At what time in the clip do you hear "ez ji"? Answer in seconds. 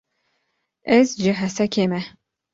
0.95-1.31